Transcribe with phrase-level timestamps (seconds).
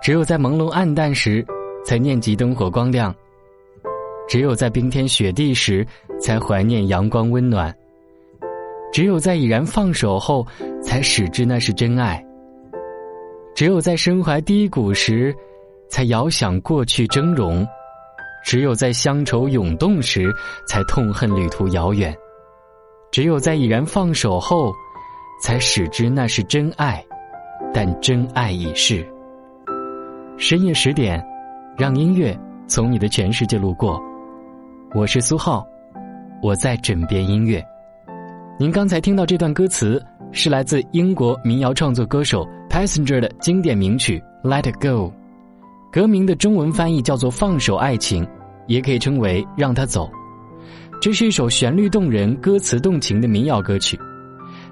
[0.00, 1.44] 只有在朦胧暗淡时，
[1.84, 3.12] 才念及灯火光亮；
[4.28, 5.86] 只有在冰天雪地时，
[6.20, 7.72] 才怀念阳光温暖；
[8.92, 10.46] 只有在已然放手后，
[10.82, 12.16] 才始知那是真爱；
[13.54, 15.34] 只有在身怀低谷时，
[15.88, 17.66] 才遥想过去峥嵘；
[18.44, 20.32] 只有在乡愁涌动时，
[20.66, 22.12] 才痛恨旅途遥远；
[23.10, 24.72] 只有在已然放手后，
[25.42, 27.04] 才始知那是真爱。
[27.74, 29.06] 但真爱已逝。
[30.40, 31.20] 深夜十点，
[31.76, 34.00] 让音乐从你的全世界路过。
[34.94, 35.66] 我是苏浩，
[36.40, 37.60] 我在枕边音乐。
[38.56, 40.00] 您刚才听到这段歌词，
[40.30, 45.10] 是来自英国民谣创作歌手 Passenger 的经典名曲《Let It Go》，
[45.90, 48.24] 歌名的中文翻译叫做《放手爱情》，
[48.68, 50.06] 也可以称为《让他走》。
[51.02, 53.98] 这是一首旋律动人、歌词动情的民谣歌曲。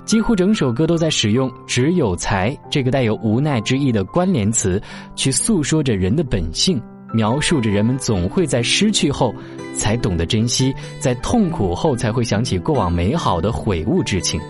[0.07, 4.81] 几乎整首歌都在使用“只有才”这个带有无奈之意的关联词，
[5.17, 6.81] 去诉说着人的本性，
[7.13, 9.35] 描述着人们总会在失去后
[9.75, 14.41] 才懂得珍惜，在痛苦后才会想起过往美好的悔悟之情。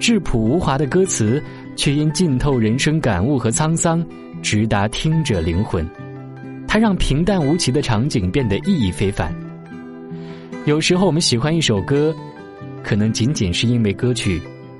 [0.00, 1.40] 质朴无华的歌词，
[1.76, 4.04] 却因浸透人生感悟和沧桑，
[4.42, 5.88] 直达听者灵魂。
[6.66, 9.32] 它让平淡无奇的场景变得意义非凡。
[10.64, 12.12] 有时候我们喜欢一首歌，
[12.82, 14.42] 可能仅仅是因为歌曲。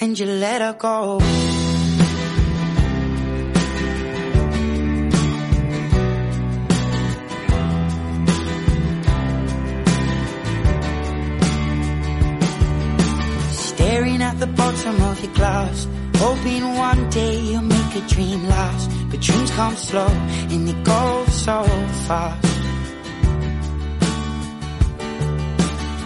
[0.00, 1.18] And you let her go.
[13.50, 15.86] Staring at the bottom of your glass,
[16.16, 18.90] hoping one day you'll make a dream last.
[19.10, 21.64] But dreams come slow and they go so
[22.06, 22.44] fast.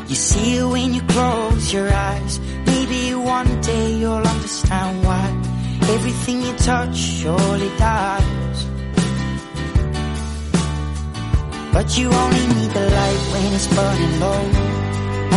[0.08, 2.38] You see it when you close your eyes
[2.92, 5.24] Maybe one day you'll understand why
[5.94, 8.58] everything you touch surely dies.
[11.72, 14.42] But you only need the light when it's burning low.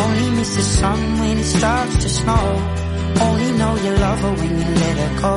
[0.04, 2.46] Only miss the sun when it starts to snow.
[3.28, 5.36] Only know you love her when you let her go.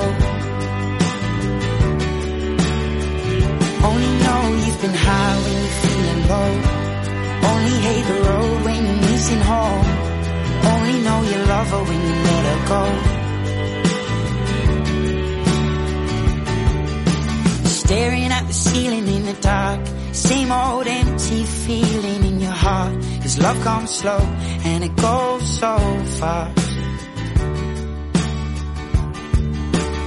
[3.89, 6.51] Only know you've been high when you're feeling low.
[7.51, 9.98] Only hate the road when you're missing home.
[10.65, 12.83] Only know you love oh, her when you let her go.
[17.69, 19.81] Staring at the ceiling in the dark.
[20.13, 22.95] Same old empty feeling in your heart.
[23.23, 24.19] Cause love comes slow
[24.65, 25.79] and it goes so
[26.19, 26.69] fast.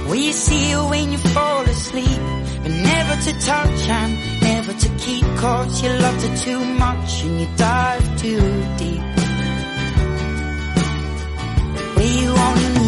[0.08, 2.20] Will you see her when you fall asleep?
[2.62, 5.24] But never to touch and never to keep.
[5.36, 9.01] Cause you loved her too much and you dive too deep.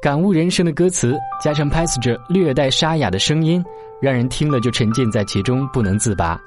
[0.00, 3.64] 感悟人生的歌词，加上 Passage 略带沙哑的声音，
[4.00, 6.40] 让人听了就沉浸在其中不能自拔。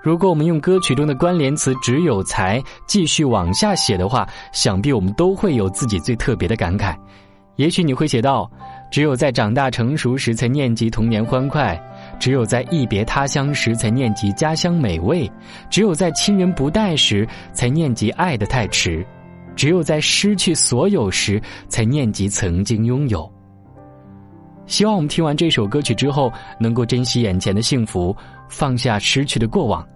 [0.00, 6.96] 如果我们用歌曲中的关联词“只有才”继续往下写的话，想必我们都会有自己最特别的感慨。
[7.56, 8.48] 也许你会写到
[8.88, 11.76] ：“只有在长大成熟时才念及童年欢快，
[12.20, 15.28] 只有在一别他乡时才念及家乡美味，
[15.68, 19.04] 只有在亲人不待时才念及爱的太迟。”
[19.56, 23.28] 只有在失去所有时，才念及曾经拥有。
[24.66, 28.14] 希望我们听完这首歌曲之后，能够珍惜眼前的幸福，
[28.48, 29.86] 放下失去的过往。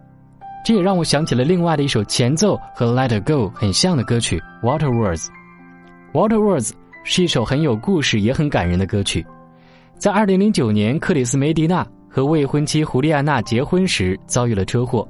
[0.64, 5.26] 这也让我想起了另外的一首前奏和《Let It Go》很像的歌曲《Water Words》。
[6.12, 6.68] 《Water Words》
[7.02, 9.26] 是一首很有故事也很感人的歌曲。
[9.98, 15.06] 在二零零九年，克里斯梅迪娜和未婚妻胡丽安娜结婚时遭遇了车祸，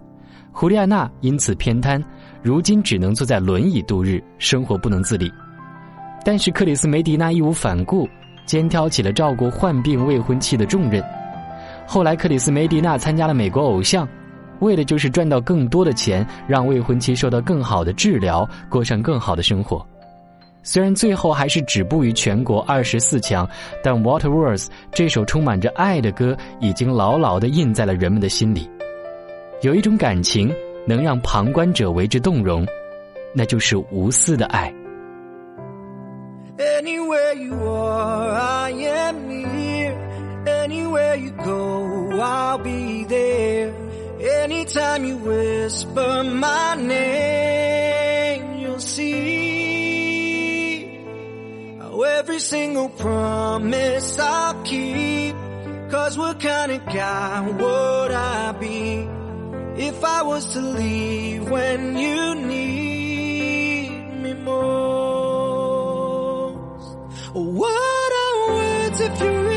[0.53, 2.03] 胡丽安娜因此偏瘫。
[2.43, 5.31] 如今只能坐在轮椅度日，生活不能自理。
[6.25, 8.09] 但是克里斯梅迪娜义无反顾，
[8.47, 11.05] 肩挑起了照顾患病未婚妻的重任。
[11.87, 14.09] 后来，克里斯梅迪娜参加了美国偶像，
[14.61, 19.87] 为的就是赚到更多的钱，让未婚妻受到更好的治疗，过上更好的生活。
[20.63, 23.47] 虽然最后还是止步于全国二十四强，
[23.83, 28.67] 但《Water Words》这首充满着爱的歌，已经牢牢的印在了人们的心里。
[29.61, 30.51] 有一种感情。
[30.87, 32.67] 能让旁观者为之动容，
[33.35, 34.73] 那就是无私的爱。
[36.59, 39.94] anywhere you are i am near
[40.47, 43.73] anywhere you go i'll be there
[44.43, 49.50] anytime you whisper my name you'll see
[52.21, 55.35] every single promise I'll keep.
[55.91, 59.19] Cause what kind of guy would I be?
[59.81, 63.91] If I was to leave when you need
[64.23, 65.71] me most?
[67.32, 69.50] What are words if you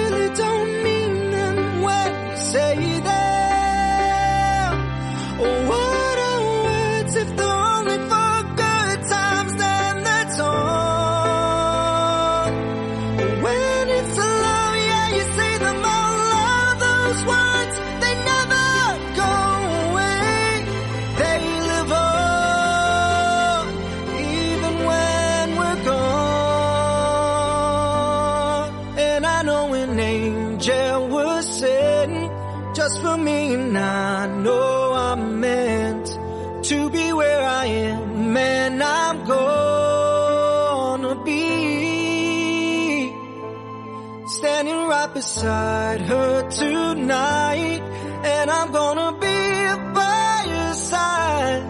[45.06, 47.82] right beside her tonight,
[48.24, 51.64] and I'm gonna be by her side.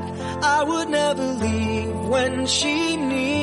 [0.43, 3.42] I would never leave when she needs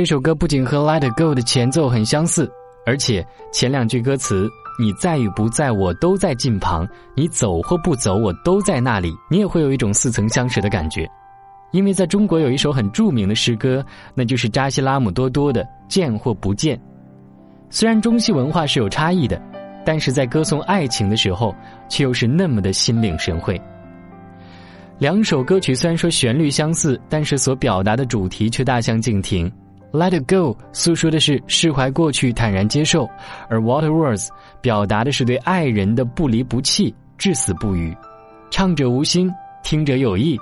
[0.00, 2.50] 这首歌不仅和《Let Go》的前奏很相似，
[2.86, 4.48] 而且前两句歌词
[4.80, 11.06] “你在与不在，我都在近旁；你走或不走，我都在那里”，你也会有一种似曾相识的感觉。
[11.72, 16.74] 因为在中国有一首很著名的诗歌，那就是扎西拉姆多多的《见或不见》。
[17.68, 19.38] 虽然中西文化是有差异的，
[19.84, 21.54] 但是在歌颂爱情的时候，
[21.90, 23.60] 却又是那么的心领神会。
[24.98, 29.52] 两首歌曲虽然说旋律相似，但是所表达的主题却大相径庭。
[29.92, 33.08] Let It Go 诉说的是释怀过去、坦然接受，
[33.48, 34.28] 而 Water Words
[34.60, 37.96] 表达的是对爱人的不离不弃、至死不渝。
[38.50, 39.30] 唱者无心，
[39.64, 40.38] 听者有意。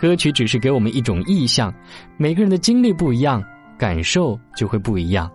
[0.00, 1.72] 歌曲只是给我们一种意象，
[2.16, 3.42] 每个人的经历不一样，
[3.78, 5.30] 感受就会不一样。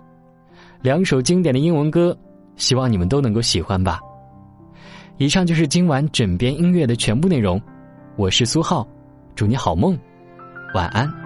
[0.82, 2.18] 两首经典的英文歌，
[2.58, 4.00] 希望你们都能够喜欢吧。
[5.18, 7.62] 以上就是今晚枕边音乐的全部内容。
[8.18, 8.86] 我是苏浩，
[9.36, 9.98] 祝你好梦，
[10.74, 11.23] 晚安。